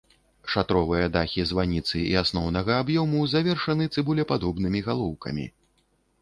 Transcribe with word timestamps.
Шатровыя 0.51 1.09
дахі 1.15 1.43
званіцы 1.49 2.01
і 2.11 2.15
асноўнага 2.21 2.71
аб'ёму 2.85 3.21
завершаны 3.35 3.89
цыбулепадобнымі 3.95 4.79
галоўкамі. 4.91 5.45